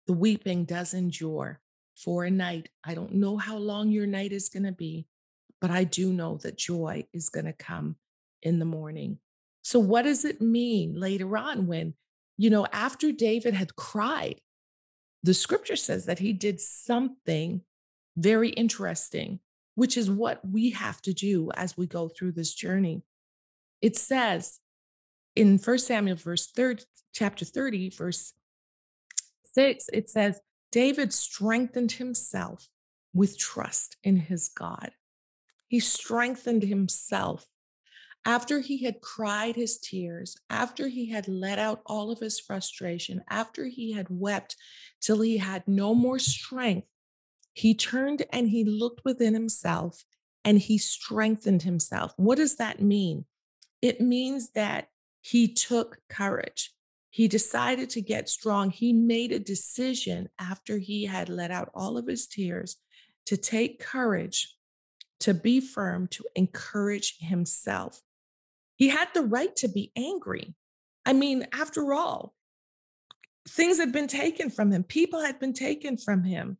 the 0.08 0.14
weeping 0.14 0.66
does 0.66 0.94
endure 0.94 1.60
for 1.96 2.26
a 2.26 2.32
night. 2.32 2.70
I 2.84 2.94
don't 2.94 3.16
know 3.16 3.38
how 3.38 3.58
long 3.58 3.90
your 3.90 4.08
night 4.08 4.32
is 4.32 4.50
going 4.50 4.64
to 4.64 4.72
be, 4.72 5.08
but 5.60 5.72
I 5.72 5.84
do 5.84 6.12
know 6.12 6.38
that 6.38 6.58
joy 6.58 7.06
is 7.14 7.30
going 7.30 7.46
to 7.46 7.54
come 7.54 7.96
in 8.42 8.60
the 8.60 8.66
morning. 8.66 9.20
So, 9.64 9.80
what 9.80 10.04
does 10.04 10.26
it 10.26 10.42
mean 10.42 11.00
later 11.00 11.38
on 11.38 11.68
when, 11.68 11.94
you 12.38 12.50
know, 12.50 12.66
after 12.72 13.12
David 13.12 13.54
had 13.54 13.76
cried, 13.76 14.42
the 15.24 15.34
scripture 15.34 15.76
says 15.76 16.06
that 16.06 16.20
he 16.20 16.34
did 16.34 16.60
something 16.60 17.62
very 18.18 18.50
interesting, 18.50 19.40
which 19.76 19.98
is 19.98 20.10
what 20.10 20.42
we 20.48 20.72
have 20.72 21.02
to 21.04 21.14
do 21.14 21.52
as 21.56 21.78
we 21.78 21.88
go 21.88 22.10
through 22.10 22.32
this 22.32 22.54
journey. 22.54 23.04
It 23.82 23.98
says 23.98 24.60
in 25.36 25.58
First 25.58 25.88
Samuel, 25.88 26.18
verse 26.18 26.48
third, 26.48 26.84
chapter 27.14 27.46
30, 27.46 27.90
verse 27.92 28.34
6, 29.54 29.90
it 29.94 30.10
says, 30.10 30.40
David 30.72 31.14
strengthened 31.14 31.94
himself 31.94 32.68
with 33.14 33.38
trust 33.38 33.98
in 34.04 34.16
his 34.16 34.50
God. 34.50 34.92
He 35.68 35.80
strengthened 35.80 36.64
himself 36.64 37.46
after 38.26 38.60
he 38.60 38.84
had 38.84 39.02
cried 39.02 39.56
his 39.56 39.78
tears, 39.80 40.38
after 40.50 40.88
he 40.88 41.10
had 41.10 41.28
let 41.28 41.58
out 41.58 41.82
all 41.86 42.12
of 42.12 42.20
his 42.20 42.40
frustration, 42.40 43.24
after 43.30 43.66
he 43.66 43.94
had 43.94 44.08
wept 44.10 44.56
till 45.00 45.22
he 45.22 45.38
had 45.38 45.68
no 45.68 45.96
more 45.96 46.20
strength, 46.20 46.88
he 47.54 47.74
turned 47.74 48.24
and 48.32 48.50
he 48.50 48.64
looked 48.64 49.04
within 49.04 49.34
himself 49.34 50.06
and 50.46 50.60
he 50.60 50.78
strengthened 50.78 51.64
himself. 51.64 52.14
What 52.18 52.38
does 52.38 52.58
that 52.58 52.82
mean? 52.82 53.26
It 53.82 54.00
means 54.00 54.52
that 54.52 54.90
he 55.22 55.52
took 55.52 55.98
courage. 56.10 56.74
He 57.10 57.28
decided 57.28 57.90
to 57.92 58.02
get 58.02 58.30
strong. 58.30 58.70
He 58.70 58.94
made 58.94 59.32
a 59.32 59.40
decision 59.40 60.30
after 60.40 60.78
he 60.78 61.06
had 61.06 61.28
let 61.28 61.52
out 61.52 61.70
all 61.74 61.98
of 61.98 62.08
his 62.08 62.28
tears 62.28 62.78
to 63.26 63.36
take 63.36 63.80
courage, 63.80 64.56
to 65.20 65.34
be 65.34 65.60
firm, 65.60 66.08
to 66.08 66.24
encourage 66.36 67.18
himself. 67.20 68.02
He 68.82 68.88
had 68.88 69.10
the 69.14 69.22
right 69.22 69.56
to 69.58 69.68
be 69.68 69.92
angry. 69.96 70.56
I 71.06 71.14
mean, 71.14 71.46
after 71.54 71.94
all, 71.94 72.34
things 73.48 73.78
had 73.78 73.92
been 73.92 74.08
taken 74.08 74.50
from 74.50 74.72
him, 74.72 74.84
people 74.84 75.22
had 75.22 75.40
been 75.40 75.54
taken 75.54 75.98
from 75.98 76.24
him. 76.24 76.58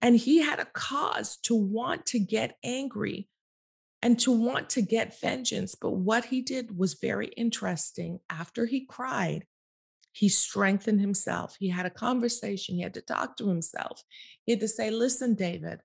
And 0.00 0.16
he 0.16 0.38
had 0.38 0.58
a 0.58 0.64
cause 0.64 1.36
to 1.44 1.54
want 1.54 2.04
to 2.06 2.18
get 2.18 2.56
angry 2.64 3.28
and 4.02 4.18
to 4.18 4.32
want 4.32 4.70
to 4.70 4.82
get 4.82 5.20
vengeance. 5.20 5.76
But 5.76 5.92
what 5.92 6.24
he 6.24 6.42
did 6.42 6.76
was 6.76 6.94
very 6.94 7.28
interesting. 7.28 8.18
After 8.28 8.66
he 8.66 8.84
cried, 8.84 9.46
he 10.10 10.28
strengthened 10.28 11.00
himself. 11.00 11.54
He 11.60 11.68
had 11.68 11.86
a 11.86 11.90
conversation. 11.90 12.74
He 12.74 12.82
had 12.82 12.94
to 12.94 13.02
talk 13.02 13.36
to 13.36 13.46
himself. 13.46 14.02
He 14.46 14.50
had 14.50 14.60
to 14.62 14.68
say, 14.68 14.90
Listen, 14.90 15.36
David, 15.36 15.78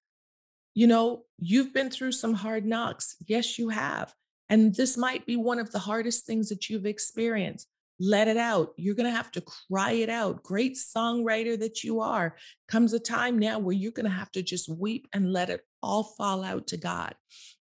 you 0.74 0.88
know, 0.88 1.26
you've 1.38 1.72
been 1.72 1.92
through 1.92 2.14
some 2.14 2.34
hard 2.34 2.66
knocks. 2.66 3.16
Yes, 3.28 3.60
you 3.60 3.70
have. 3.70 4.12
And 4.50 4.76
this 4.76 4.98
might 4.98 5.26
be 5.26 5.36
one 5.36 5.60
of 5.60 5.72
the 5.72 5.80
hardest 5.80 6.26
things 6.26 6.50
that 6.50 6.70
you've 6.70 6.86
experienced. 6.86 7.68
Let 8.00 8.28
it 8.28 8.38
out. 8.38 8.74
You're 8.78 8.96
going 8.96 9.10
to 9.10 9.16
have 9.16 9.32
to 9.32 9.44
cry 9.70 9.94
it 9.94 10.10
out. 10.10 10.44
Great 10.44 10.76
songwriter 10.76 11.60
that 11.60 11.84
you 11.84 12.00
are. 12.00 12.36
Comes 12.68 12.94
a 12.94 13.00
time 13.00 13.40
now 13.40 13.58
where 13.58 13.76
you're 13.76 13.92
going 13.92 14.06
to 14.06 14.12
have 14.12 14.32
to 14.34 14.44
just 14.44 14.70
weep 14.70 15.08
and 15.14 15.34
let 15.34 15.50
it 15.50 15.62
all 15.82 16.04
fall 16.04 16.44
out 16.44 16.68
to 16.68 16.78
God. 16.78 17.16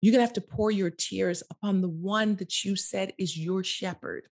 You're 0.02 0.12
going 0.12 0.22
to 0.22 0.26
have 0.26 0.34
to 0.34 0.42
pour 0.42 0.72
your 0.72 0.90
tears 0.90 1.44
upon 1.52 1.82
the 1.82 1.90
one 1.90 2.36
that 2.38 2.64
you 2.64 2.76
said 2.76 3.14
is 3.20 3.38
your 3.38 3.64
shepherd. 3.64 4.28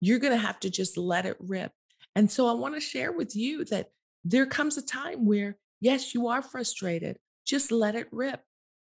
You're 0.00 0.20
going 0.20 0.32
to 0.32 0.46
have 0.46 0.60
to 0.60 0.70
just 0.70 0.96
let 0.96 1.26
it 1.26 1.36
rip. 1.40 1.72
And 2.14 2.30
so 2.30 2.46
I 2.46 2.52
want 2.52 2.74
to 2.74 2.80
share 2.80 3.12
with 3.12 3.34
you 3.34 3.64
that 3.66 3.88
there 4.24 4.46
comes 4.46 4.76
a 4.76 4.82
time 4.82 5.26
where, 5.26 5.58
yes, 5.80 6.14
you 6.14 6.28
are 6.28 6.42
frustrated. 6.42 7.18
Just 7.44 7.72
let 7.72 7.96
it 7.96 8.06
rip. 8.12 8.42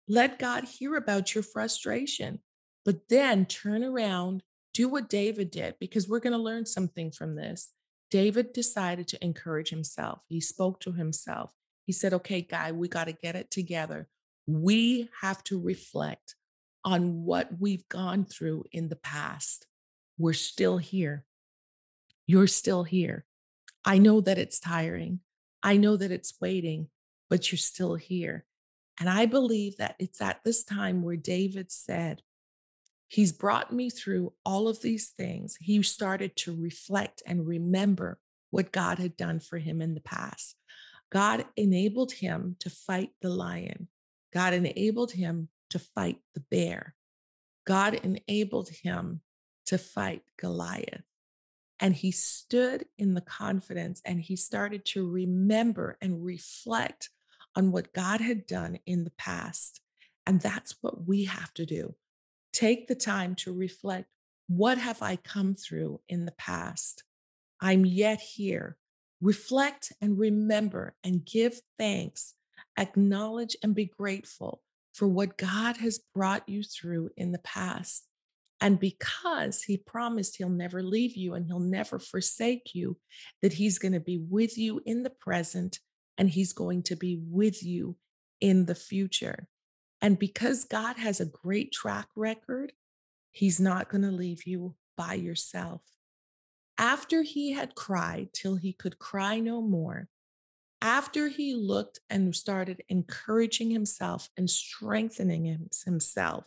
Let 0.07 0.39
God 0.39 0.63
hear 0.63 0.95
about 0.95 1.35
your 1.35 1.43
frustration. 1.43 2.39
But 2.85 3.09
then 3.09 3.45
turn 3.45 3.83
around, 3.83 4.43
do 4.73 4.87
what 4.87 5.09
David 5.09 5.51
did, 5.51 5.75
because 5.79 6.07
we're 6.07 6.19
going 6.19 6.33
to 6.33 6.39
learn 6.39 6.65
something 6.65 7.11
from 7.11 7.35
this. 7.35 7.71
David 8.11 8.53
decided 8.53 9.07
to 9.09 9.23
encourage 9.23 9.69
himself. 9.69 10.19
He 10.29 10.39
spoke 10.39 10.79
to 10.81 10.93
himself. 10.93 11.51
He 11.85 11.91
said, 11.91 12.13
Okay, 12.13 12.41
guy, 12.41 12.71
we 12.71 12.87
got 12.87 13.05
to 13.05 13.13
get 13.13 13.35
it 13.35 13.49
together. 13.49 14.07
We 14.47 15.09
have 15.21 15.43
to 15.45 15.59
reflect 15.59 16.35
on 16.83 17.23
what 17.23 17.49
we've 17.59 17.87
gone 17.89 18.25
through 18.25 18.65
in 18.71 18.89
the 18.89 18.95
past. 18.95 19.65
We're 20.17 20.33
still 20.33 20.77
here. 20.77 21.25
You're 22.27 22.47
still 22.47 22.83
here. 22.83 23.25
I 23.83 23.97
know 23.97 24.21
that 24.21 24.37
it's 24.37 24.59
tiring. 24.59 25.19
I 25.61 25.77
know 25.77 25.97
that 25.97 26.11
it's 26.11 26.35
waiting, 26.39 26.89
but 27.29 27.51
you're 27.51 27.57
still 27.57 27.95
here. 27.95 28.45
And 28.99 29.09
I 29.09 29.25
believe 29.25 29.77
that 29.77 29.95
it's 29.99 30.21
at 30.21 30.43
this 30.43 30.63
time 30.63 31.01
where 31.01 31.17
David 31.17 31.71
said, 31.71 32.21
He's 33.15 33.31
brought 33.31 33.71
me 33.71 33.89
through 33.89 34.33
all 34.43 34.67
of 34.67 34.81
these 34.81 35.07
things. 35.07 35.55
He 35.61 35.81
started 35.83 36.35
to 36.35 36.53
reflect 36.53 37.23
and 37.25 37.47
remember 37.47 38.19
what 38.49 38.73
God 38.73 38.99
had 38.99 39.15
done 39.15 39.39
for 39.39 39.57
him 39.57 39.81
in 39.81 39.93
the 39.93 40.01
past. 40.01 40.57
God 41.09 41.45
enabled 41.55 42.11
him 42.11 42.57
to 42.59 42.69
fight 42.69 43.11
the 43.21 43.29
lion. 43.29 43.87
God 44.33 44.53
enabled 44.53 45.13
him 45.13 45.47
to 45.69 45.79
fight 45.79 46.17
the 46.33 46.41
bear. 46.51 46.93
God 47.65 47.93
enabled 47.93 48.67
him 48.83 49.21
to 49.67 49.77
fight 49.77 50.23
Goliath. 50.37 51.05
And 51.79 51.95
he 51.95 52.11
stood 52.11 52.83
in 52.97 53.13
the 53.13 53.21
confidence 53.21 54.01
and 54.03 54.19
he 54.19 54.35
started 54.35 54.83
to 54.87 55.09
remember 55.09 55.97
and 56.01 56.25
reflect 56.25 57.11
on 57.55 57.71
what 57.71 57.93
God 57.93 58.19
had 58.19 58.45
done 58.45 58.79
in 58.85 59.05
the 59.05 59.13
past. 59.17 59.79
And 60.27 60.41
that's 60.41 60.75
what 60.81 61.07
we 61.07 61.23
have 61.23 61.53
to 61.53 61.65
do. 61.65 61.95
Take 62.55 62.87
the 62.87 62.95
time 62.95 63.35
to 63.35 63.53
reflect 63.53 64.07
what 64.47 64.77
have 64.77 65.01
I 65.01 65.17
come 65.17 65.55
through 65.55 65.99
in 66.07 66.25
the 66.25 66.31
past? 66.31 67.03
I'm 67.59 67.85
yet 67.85 68.21
here. 68.21 68.77
Reflect 69.19 69.91
and 69.99 70.17
remember 70.17 70.95
and 71.03 71.25
give 71.25 71.59
thanks. 71.77 72.33
Acknowledge 72.77 73.57
and 73.61 73.75
be 73.75 73.83
grateful 73.85 74.61
for 74.93 75.05
what 75.05 75.37
God 75.37 75.77
has 75.77 75.99
brought 76.13 76.47
you 76.47 76.63
through 76.63 77.09
in 77.17 77.33
the 77.33 77.39
past. 77.39 78.07
And 78.61 78.79
because 78.79 79.63
he 79.63 79.75
promised 79.75 80.37
he'll 80.37 80.47
never 80.47 80.81
leave 80.81 81.17
you 81.17 81.33
and 81.33 81.45
he'll 81.45 81.59
never 81.59 81.99
forsake 81.99 82.73
you, 82.73 82.97
that 83.41 83.51
he's 83.51 83.79
going 83.79 83.91
to 83.91 83.99
be 83.99 84.17
with 84.17 84.57
you 84.57 84.79
in 84.85 85.03
the 85.03 85.09
present 85.09 85.79
and 86.17 86.29
he's 86.29 86.53
going 86.53 86.83
to 86.83 86.95
be 86.95 87.19
with 87.21 87.61
you 87.61 87.97
in 88.39 88.65
the 88.65 88.75
future. 88.75 89.49
And 90.01 90.19
because 90.19 90.65
God 90.65 90.97
has 90.97 91.19
a 91.19 91.25
great 91.25 91.71
track 91.71 92.07
record, 92.15 92.73
He's 93.35 93.59
not 93.59 93.89
going 93.89 94.03
to 94.03 94.11
leave 94.11 94.47
you 94.47 94.75
by 94.95 95.15
yourself. 95.15 95.81
After 96.77 97.21
he 97.21 97.51
had 97.51 97.75
cried 97.75 98.29
till 98.31 98.55
he 98.55 98.71
could 98.71 98.97
cry 98.97 99.41
no 99.41 99.61
more, 99.61 100.07
after 100.81 101.27
he 101.27 101.53
looked 101.53 101.99
and 102.09 102.33
started 102.33 102.81
encouraging 102.87 103.71
himself 103.71 104.29
and 104.37 104.49
strengthening 104.49 105.67
himself, 105.83 106.45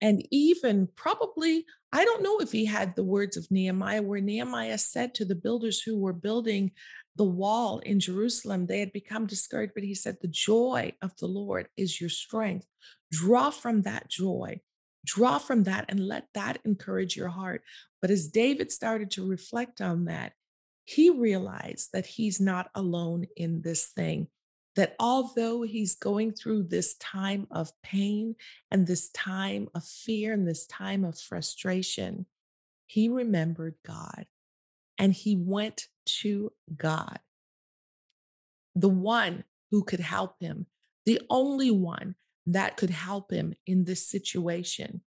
and 0.00 0.26
even 0.32 0.88
probably, 0.96 1.66
I 1.92 2.04
don't 2.04 2.24
know 2.24 2.40
if 2.40 2.50
he 2.50 2.64
had 2.64 2.96
the 2.96 3.04
words 3.04 3.36
of 3.36 3.48
Nehemiah, 3.48 4.02
where 4.02 4.20
Nehemiah 4.20 4.78
said 4.78 5.14
to 5.14 5.24
the 5.24 5.36
builders 5.36 5.80
who 5.80 5.96
were 5.96 6.12
building 6.12 6.72
the 7.16 7.24
wall 7.24 7.78
in 7.80 8.00
Jerusalem, 8.00 8.66
they 8.66 8.80
had 8.80 8.92
become 8.92 9.26
discouraged, 9.26 9.74
but 9.74 9.84
he 9.84 9.94
said, 9.94 10.18
The 10.20 10.28
joy 10.28 10.92
of 11.02 11.16
the 11.18 11.26
Lord 11.26 11.68
is 11.76 12.00
your 12.00 12.10
strength. 12.10 12.66
Draw 13.10 13.50
from 13.50 13.82
that 13.82 14.08
joy, 14.08 14.60
draw 15.04 15.38
from 15.38 15.64
that, 15.64 15.86
and 15.88 16.00
let 16.00 16.28
that 16.34 16.58
encourage 16.64 17.16
your 17.16 17.28
heart. 17.28 17.62
But 18.00 18.10
as 18.10 18.28
David 18.28 18.72
started 18.72 19.10
to 19.12 19.26
reflect 19.26 19.80
on 19.80 20.06
that, 20.06 20.32
he 20.84 21.10
realized 21.10 21.90
that 21.92 22.06
he's 22.06 22.40
not 22.40 22.70
alone 22.74 23.26
in 23.36 23.62
this 23.62 23.88
thing. 23.88 24.28
That 24.74 24.96
although 24.98 25.60
he's 25.62 25.96
going 25.96 26.32
through 26.32 26.64
this 26.64 26.94
time 26.94 27.46
of 27.50 27.70
pain 27.82 28.36
and 28.70 28.86
this 28.86 29.10
time 29.10 29.68
of 29.74 29.84
fear 29.84 30.32
and 30.32 30.48
this 30.48 30.66
time 30.66 31.04
of 31.04 31.18
frustration, 31.18 32.24
he 32.86 33.10
remembered 33.10 33.74
God 33.86 34.24
and 34.98 35.12
he 35.12 35.36
went 35.36 35.88
to 36.20 36.52
God, 36.76 37.18
the 38.74 38.88
one 38.88 39.44
who 39.70 39.84
could 39.84 40.00
help 40.00 40.36
him, 40.40 40.66
the 41.06 41.20
only 41.30 41.70
one 41.70 42.14
that 42.46 42.76
could 42.76 42.90
help 42.90 43.30
him 43.32 43.54
in 43.66 43.84
this 43.84 44.06
situation. 44.08 45.02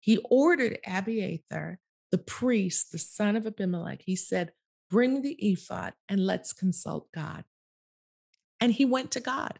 He 0.00 0.18
ordered 0.30 0.78
Abiathar, 0.86 1.78
the 2.10 2.18
priest, 2.18 2.92
the 2.92 2.98
son 2.98 3.36
of 3.36 3.46
Abimelech, 3.46 4.02
he 4.04 4.16
said, 4.16 4.52
Bring 4.90 5.22
the 5.22 5.36
ephod 5.38 5.94
and 6.08 6.26
let's 6.26 6.52
consult 6.52 7.12
God. 7.12 7.44
and 8.60 8.72
he 8.72 8.84
went 8.84 9.10
to 9.12 9.20
God. 9.20 9.58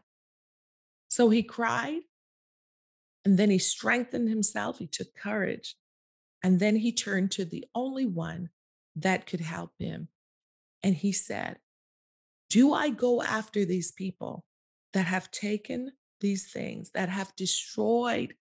So 1.09 1.29
he 1.29 1.43
cried 1.43 2.01
and 3.25 3.37
then 3.37 3.49
he 3.49 3.57
strengthened 3.57 4.29
himself. 4.29 4.79
He 4.79 4.87
took 4.87 5.15
courage. 5.15 5.75
And 6.43 6.59
then 6.59 6.77
he 6.77 6.91
turned 6.91 7.31
to 7.31 7.45
the 7.45 7.65
only 7.75 8.05
one 8.05 8.49
that 8.95 9.25
could 9.25 9.41
help 9.41 9.71
him. 9.79 10.07
And 10.83 10.95
he 10.95 11.11
said, 11.11 11.57
Do 12.49 12.73
I 12.73 12.89
go 12.89 13.21
after 13.21 13.65
these 13.65 13.91
people 13.91 14.45
that 14.93 15.05
have 15.05 15.31
taken 15.31 15.93
these 16.19 16.51
things, 16.51 16.91
that 16.91 17.09
have 17.09 17.35
destroyed 17.35 18.35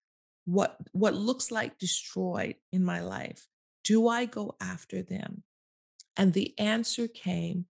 what, 0.44 0.76
what 0.92 1.14
looks 1.14 1.50
like 1.50 1.78
destroyed 1.78 2.56
in 2.72 2.84
my 2.84 3.00
life? 3.00 3.46
Do 3.84 4.08
I 4.08 4.24
go 4.24 4.56
after 4.60 5.02
them? 5.02 5.42
And 6.16 6.32
the 6.32 6.58
answer 6.58 7.08
came 7.08 7.66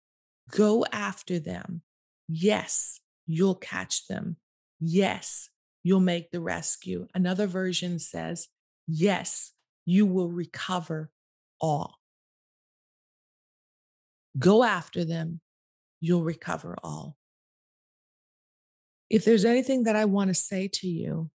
go 0.51 0.86
after 0.91 1.39
them. 1.39 1.82
Yes, 2.27 3.00
you'll 3.25 3.55
catch 3.55 4.08
them. 4.08 4.38
Yes, 4.79 5.50
you'll 5.84 6.00
make 6.00 6.32
the 6.32 6.41
rescue. 6.41 7.08
Another 7.13 7.48
version 7.48 8.00
says, 8.00 8.48
yes, 8.88 9.51
you 9.86 10.05
will 10.05 10.29
recover 10.29 11.12
all. 11.60 11.96
Go 14.38 14.63
after 14.63 15.06
them, 15.06 15.39
you'll 16.01 16.24
recover 16.24 16.75
all. 16.84 17.18
If 19.10 19.24
there's 19.24 19.46
anything 19.46 19.84
that 19.84 19.96
I 19.96 20.06
want 20.06 20.30
to 20.30 20.34
say 20.34 20.68
to 20.68 20.88
you 20.88 21.30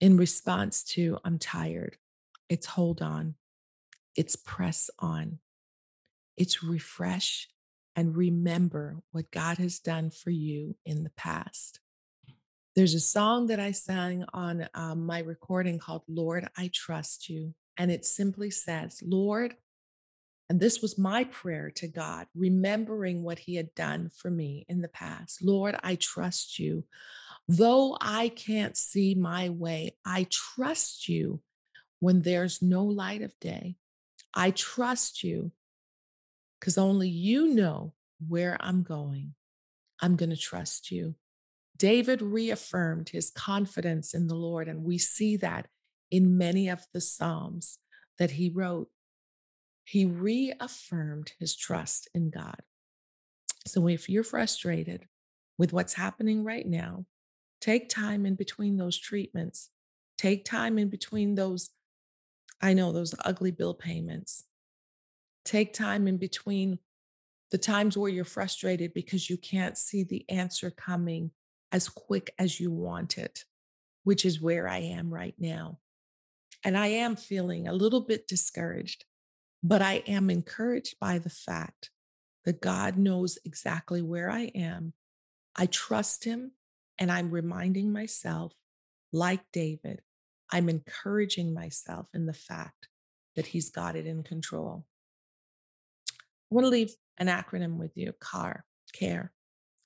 in 0.00 0.16
response 0.16 0.82
to 0.84 1.18
I'm 1.24 1.38
tired, 1.38 1.96
it's 2.48 2.66
hold 2.66 3.02
on, 3.02 3.34
it's 4.16 4.36
press 4.36 4.88
on, 4.98 5.38
it's 6.36 6.62
refresh 6.62 7.48
and 7.96 8.16
remember 8.16 9.02
what 9.10 9.30
God 9.30 9.58
has 9.58 9.78
done 9.78 10.10
for 10.10 10.30
you 10.30 10.76
in 10.86 11.02
the 11.02 11.10
past. 11.10 11.80
There's 12.76 12.94
a 12.94 13.00
song 13.00 13.48
that 13.48 13.58
I 13.58 13.72
sang 13.72 14.24
on 14.32 14.68
um, 14.74 15.04
my 15.04 15.18
recording 15.18 15.78
called 15.78 16.02
Lord, 16.08 16.48
I 16.56 16.70
Trust 16.72 17.28
You. 17.28 17.52
And 17.76 17.90
it 17.90 18.04
simply 18.04 18.50
says, 18.50 19.02
Lord, 19.04 19.54
and 20.50 20.58
this 20.58 20.82
was 20.82 20.98
my 20.98 21.22
prayer 21.22 21.70
to 21.76 21.86
God, 21.86 22.26
remembering 22.34 23.22
what 23.22 23.38
He 23.38 23.54
had 23.54 23.72
done 23.76 24.10
for 24.12 24.32
me 24.32 24.66
in 24.68 24.80
the 24.80 24.88
past. 24.88 25.44
Lord, 25.44 25.78
I 25.84 25.94
trust 25.94 26.58
you. 26.58 26.84
Though 27.46 27.96
I 28.00 28.30
can't 28.30 28.76
see 28.76 29.14
my 29.14 29.48
way, 29.48 29.96
I 30.04 30.26
trust 30.28 31.08
you 31.08 31.40
when 32.00 32.22
there's 32.22 32.60
no 32.60 32.84
light 32.84 33.22
of 33.22 33.38
day. 33.38 33.76
I 34.34 34.50
trust 34.50 35.22
you 35.22 35.52
because 36.58 36.76
only 36.76 37.08
you 37.08 37.54
know 37.54 37.94
where 38.26 38.56
I'm 38.58 38.82
going. 38.82 39.34
I'm 40.02 40.16
going 40.16 40.30
to 40.30 40.36
trust 40.36 40.90
you. 40.90 41.14
David 41.76 42.22
reaffirmed 42.22 43.10
his 43.10 43.30
confidence 43.30 44.14
in 44.14 44.26
the 44.26 44.34
Lord, 44.34 44.66
and 44.66 44.82
we 44.82 44.98
see 44.98 45.36
that 45.36 45.68
in 46.10 46.36
many 46.36 46.68
of 46.68 46.84
the 46.92 47.00
Psalms 47.00 47.78
that 48.18 48.32
he 48.32 48.50
wrote. 48.50 48.88
He 49.90 50.04
reaffirmed 50.04 51.32
his 51.40 51.56
trust 51.56 52.08
in 52.14 52.30
God. 52.30 52.60
So 53.66 53.88
if 53.88 54.08
you're 54.08 54.22
frustrated 54.22 55.08
with 55.58 55.72
what's 55.72 55.94
happening 55.94 56.44
right 56.44 56.64
now, 56.64 57.06
take 57.60 57.88
time 57.88 58.24
in 58.24 58.36
between 58.36 58.76
those 58.76 58.96
treatments. 58.96 59.70
Take 60.16 60.44
time 60.44 60.78
in 60.78 60.90
between 60.90 61.34
those, 61.34 61.70
I 62.62 62.72
know, 62.72 62.92
those 62.92 63.16
ugly 63.24 63.50
bill 63.50 63.74
payments. 63.74 64.44
Take 65.44 65.72
time 65.72 66.06
in 66.06 66.18
between 66.18 66.78
the 67.50 67.58
times 67.58 67.98
where 67.98 68.12
you're 68.12 68.24
frustrated 68.24 68.94
because 68.94 69.28
you 69.28 69.36
can't 69.36 69.76
see 69.76 70.04
the 70.04 70.24
answer 70.28 70.70
coming 70.70 71.32
as 71.72 71.88
quick 71.88 72.32
as 72.38 72.60
you 72.60 72.70
want 72.70 73.18
it, 73.18 73.44
which 74.04 74.24
is 74.24 74.40
where 74.40 74.68
I 74.68 74.78
am 74.78 75.12
right 75.12 75.34
now. 75.36 75.80
And 76.62 76.78
I 76.78 76.86
am 76.86 77.16
feeling 77.16 77.66
a 77.66 77.72
little 77.72 78.02
bit 78.02 78.28
discouraged, 78.28 79.04
but 79.62 79.82
I 79.82 80.02
am 80.06 80.30
encouraged 80.30 80.96
by 81.00 81.18
the 81.18 81.30
fact 81.30 81.90
that 82.44 82.60
God 82.60 82.96
knows 82.96 83.38
exactly 83.44 84.02
where 84.02 84.30
I 84.30 84.50
am. 84.54 84.94
I 85.56 85.66
trust 85.66 86.24
Him, 86.24 86.52
and 86.98 87.10
I'm 87.10 87.30
reminding 87.30 87.92
myself, 87.92 88.52
like 89.12 89.40
David, 89.52 90.00
I'm 90.50 90.68
encouraging 90.68 91.52
myself 91.52 92.08
in 92.14 92.26
the 92.26 92.32
fact 92.32 92.88
that 93.36 93.46
He's 93.46 93.70
got 93.70 93.96
it 93.96 94.06
in 94.06 94.22
control. 94.22 94.86
I 96.10 96.54
want 96.54 96.64
to 96.64 96.70
leave 96.70 96.94
an 97.18 97.28
acronym 97.28 97.76
with 97.76 97.96
you 97.96 98.12
CAR, 98.18 98.64
care, 98.92 99.32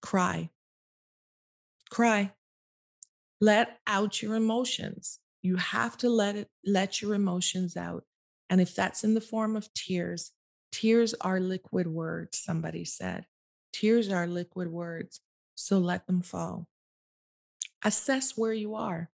cry, 0.00 0.50
Cry. 1.94 2.32
Let 3.40 3.78
out 3.86 4.20
your 4.20 4.34
emotions. 4.34 5.20
You 5.42 5.54
have 5.54 5.96
to 5.98 6.08
let 6.08 6.34
it 6.34 6.48
let 6.64 7.00
your 7.00 7.14
emotions 7.14 7.76
out. 7.76 8.02
And 8.54 8.60
if 8.60 8.72
that's 8.72 9.02
in 9.02 9.14
the 9.14 9.20
form 9.20 9.56
of 9.56 9.74
tears, 9.74 10.30
tears 10.70 11.12
are 11.20 11.40
liquid 11.40 11.88
words, 11.88 12.38
somebody 12.38 12.84
said. 12.84 13.26
Tears 13.72 14.12
are 14.12 14.28
liquid 14.28 14.68
words, 14.68 15.18
so 15.56 15.78
let 15.78 16.06
them 16.06 16.22
fall. 16.22 16.68
Assess 17.82 18.38
where 18.38 18.52
you 18.52 18.76
are, 18.76 19.10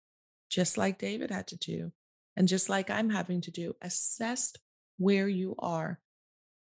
just 0.48 0.78
like 0.78 0.98
David 0.98 1.30
had 1.30 1.48
to 1.48 1.56
do, 1.58 1.92
and 2.34 2.48
just 2.48 2.70
like 2.70 2.88
I'm 2.88 3.10
having 3.10 3.42
to 3.42 3.50
do. 3.50 3.76
Assess 3.82 4.54
where 4.96 5.28
you 5.28 5.54
are. 5.58 6.00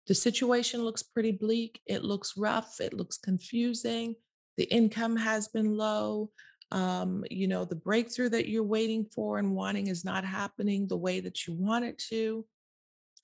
The 0.08 0.16
situation 0.16 0.82
looks 0.82 1.04
pretty 1.04 1.32
bleak. 1.32 1.80
It 1.86 2.04
looks 2.04 2.36
rough. 2.36 2.82
It 2.82 2.92
looks 2.92 3.20
confusing 3.20 4.16
the 4.58 4.64
income 4.64 5.16
has 5.18 5.48
been 5.48 5.78
low 5.78 6.32
um, 6.72 7.24
you 7.30 7.48
know 7.48 7.66
the 7.66 7.76
breakthrough 7.76 8.30
that 8.30 8.50
you're 8.50 8.64
waiting 8.64 9.06
for 9.06 9.38
and 9.38 9.56
wanting 9.56 9.88
is 9.88 10.04
not 10.04 10.26
happening 10.26 10.88
the 10.88 10.98
way 10.98 11.20
that 11.20 11.46
you 11.46 11.54
want 11.54 11.86
it 11.86 12.00
to 12.10 12.46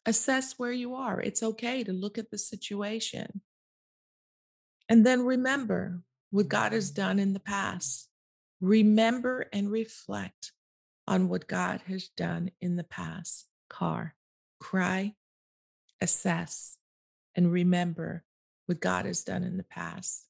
assess 0.09 0.55
where 0.57 0.71
you 0.71 0.95
are 0.95 1.21
it's 1.21 1.43
okay 1.43 1.83
to 1.83 1.93
look 1.93 2.17
at 2.17 2.29
the 2.31 2.37
situation 2.37 3.41
and 4.87 5.05
then 5.05 5.25
remember 5.25 6.01
what 6.31 6.47
god 6.47 6.73
has 6.73 6.91
done 6.91 7.19
in 7.19 7.33
the 7.33 7.39
past 7.39 8.09
remember 8.59 9.47
and 9.53 9.71
reflect 9.71 10.51
on 11.07 11.29
what 11.29 11.47
god 11.47 11.81
has 11.87 12.09
done 12.17 12.51
in 12.59 12.75
the 12.75 12.83
past 12.83 13.47
car 13.69 14.15
cry 14.59 15.13
assess 16.01 16.77
and 17.35 17.51
remember 17.51 18.23
what 18.65 18.79
god 18.79 19.05
has 19.05 19.23
done 19.23 19.43
in 19.43 19.57
the 19.57 19.63
past 19.63 20.29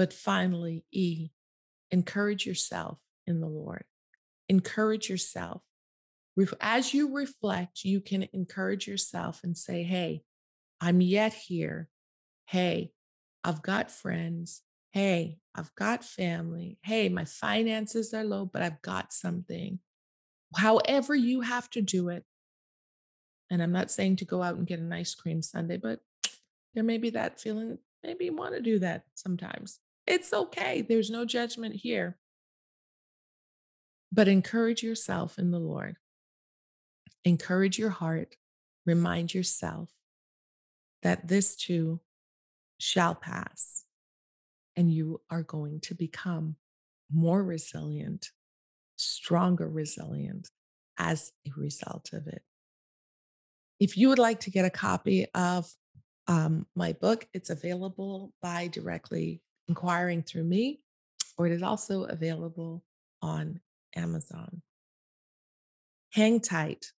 but 0.00 0.14
finally, 0.14 0.86
E, 0.92 1.28
encourage 1.90 2.46
yourself 2.46 2.98
in 3.26 3.40
the 3.40 3.46
Lord. 3.46 3.84
Encourage 4.48 5.10
yourself. 5.10 5.60
As 6.60 6.94
you 6.94 7.14
reflect, 7.14 7.84
you 7.84 8.00
can 8.00 8.28
encourage 8.32 8.86
yourself 8.86 9.40
and 9.42 9.56
say, 9.56 9.82
Hey, 9.82 10.22
I'm 10.80 11.00
yet 11.00 11.34
here. 11.34 11.88
Hey, 12.46 12.92
I've 13.44 13.62
got 13.62 13.90
friends. 13.90 14.62
Hey, 14.92 15.38
I've 15.54 15.74
got 15.74 16.04
family. 16.04 16.78
Hey, 16.82 17.08
my 17.08 17.24
finances 17.24 18.12
are 18.14 18.24
low, 18.24 18.44
but 18.44 18.62
I've 18.62 18.82
got 18.82 19.12
something. 19.12 19.78
However, 20.56 21.14
you 21.14 21.42
have 21.42 21.70
to 21.70 21.80
do 21.80 22.08
it. 22.08 22.24
And 23.50 23.62
I'm 23.62 23.72
not 23.72 23.90
saying 23.90 24.16
to 24.16 24.24
go 24.24 24.42
out 24.42 24.56
and 24.56 24.66
get 24.66 24.80
an 24.80 24.92
ice 24.92 25.14
cream 25.14 25.42
sundae, 25.42 25.76
but 25.76 26.00
there 26.74 26.84
may 26.84 26.98
be 26.98 27.10
that 27.10 27.40
feeling, 27.40 27.78
maybe 28.02 28.26
you 28.26 28.34
want 28.34 28.54
to 28.54 28.60
do 28.60 28.78
that 28.78 29.04
sometimes. 29.14 29.80
It's 30.06 30.32
okay. 30.32 30.82
There's 30.82 31.10
no 31.10 31.24
judgment 31.24 31.76
here. 31.76 32.16
But 34.12 34.28
encourage 34.28 34.82
yourself 34.82 35.38
in 35.38 35.50
the 35.50 35.58
Lord. 35.58 35.96
Encourage 37.24 37.78
your 37.78 37.90
heart. 37.90 38.36
Remind 38.86 39.34
yourself 39.34 39.90
that 41.02 41.28
this 41.28 41.56
too 41.56 42.00
shall 42.78 43.14
pass 43.14 43.84
and 44.76 44.90
you 44.90 45.20
are 45.30 45.42
going 45.42 45.80
to 45.80 45.94
become 45.94 46.56
more 47.12 47.42
resilient, 47.42 48.30
stronger 48.96 49.68
resilient 49.68 50.48
as 50.98 51.32
a 51.46 51.50
result 51.60 52.12
of 52.12 52.26
it. 52.26 52.42
If 53.78 53.96
you 53.96 54.08
would 54.08 54.18
like 54.18 54.40
to 54.40 54.50
get 54.50 54.64
a 54.64 54.70
copy 54.70 55.26
of 55.34 55.70
um, 56.26 56.66
my 56.76 56.92
book, 56.92 57.26
it's 57.32 57.50
available 57.50 58.32
by 58.42 58.68
directly 58.68 59.42
inquiring 59.68 60.22
through 60.22 60.44
me, 60.44 60.80
or 61.36 61.46
it 61.46 61.52
is 61.52 61.62
also 61.62 62.04
available 62.04 62.84
on 63.22 63.60
Amazon. 63.96 64.62
Hang 66.12 66.40
tight. 66.40 66.92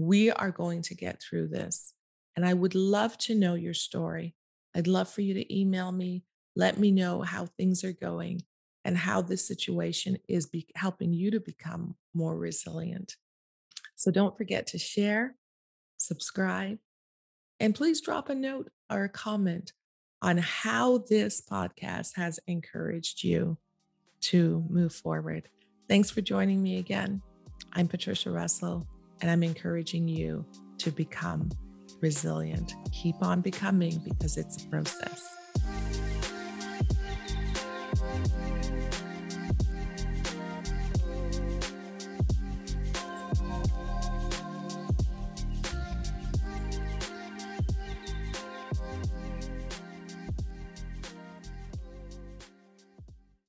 We 0.00 0.30
are 0.30 0.50
going 0.50 0.80
to 0.84 0.94
get 0.94 1.20
through 1.20 1.48
this. 1.48 1.92
And 2.34 2.46
I 2.46 2.54
would 2.54 2.74
love 2.74 3.18
to 3.18 3.34
know 3.34 3.52
your 3.54 3.74
story. 3.74 4.34
I'd 4.74 4.86
love 4.86 5.10
for 5.10 5.20
you 5.20 5.34
to 5.34 5.54
email 5.54 5.92
me. 5.92 6.24
Let 6.56 6.78
me 6.78 6.90
know 6.90 7.20
how 7.20 7.44
things 7.44 7.84
are 7.84 7.92
going 7.92 8.40
and 8.82 8.96
how 8.96 9.20
this 9.20 9.46
situation 9.46 10.16
is 10.26 10.46
be- 10.46 10.66
helping 10.74 11.12
you 11.12 11.30
to 11.32 11.38
become 11.38 11.96
more 12.14 12.34
resilient. 12.34 13.16
So 13.94 14.10
don't 14.10 14.38
forget 14.38 14.68
to 14.68 14.78
share, 14.78 15.36
subscribe, 15.98 16.78
and 17.60 17.74
please 17.74 18.00
drop 18.00 18.30
a 18.30 18.34
note 18.34 18.70
or 18.90 19.04
a 19.04 19.08
comment 19.10 19.74
on 20.22 20.38
how 20.38 21.04
this 21.10 21.42
podcast 21.42 22.16
has 22.16 22.40
encouraged 22.46 23.22
you 23.22 23.58
to 24.22 24.64
move 24.70 24.94
forward. 24.94 25.50
Thanks 25.90 26.10
for 26.10 26.22
joining 26.22 26.62
me 26.62 26.78
again. 26.78 27.20
I'm 27.74 27.86
Patricia 27.86 28.30
Russell, 28.30 28.86
and 29.20 29.30
I'm 29.30 29.42
encouraging 29.42 30.08
you 30.08 30.46
to 30.78 30.90
become 30.90 31.50
resilient. 32.00 32.74
Keep 32.92 33.22
on 33.22 33.40
becoming 33.40 34.00
because 34.04 34.36
it's 34.36 34.64
a 34.64 34.68
process. 34.68 35.22